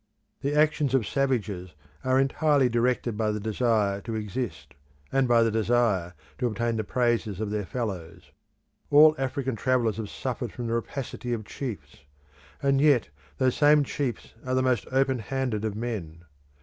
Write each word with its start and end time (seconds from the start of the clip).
The 0.41 0.55
actions 0.55 0.95
of 0.95 1.05
savages 1.05 1.75
are 2.03 2.19
entirely 2.19 2.69
directed 2.69 3.15
by 3.15 3.29
the 3.31 3.39
desire 3.39 4.01
to 4.01 4.15
exist, 4.15 4.73
and 5.11 5.27
by 5.27 5.43
the 5.43 5.51
desire 5.51 6.15
to 6.39 6.47
obtain 6.47 6.77
the 6.77 6.83
praises 6.83 7.39
of 7.39 7.51
their 7.51 7.67
fellows. 7.67 8.31
All 8.89 9.13
African 9.19 9.55
travellers 9.55 9.97
have 9.97 10.09
suffered 10.09 10.51
from 10.53 10.65
the 10.65 10.73
rapacity 10.73 11.33
of 11.33 11.45
chiefs, 11.45 11.97
and 12.63 12.81
yet 12.81 13.09
those 13.37 13.55
same 13.57 13.83
chiefs 13.83 14.33
are 14.43 14.55
the 14.55 14.63
most 14.63 14.87
open 14.91 15.19
handed 15.19 15.63
of 15.63 15.75
men. 15.75 16.25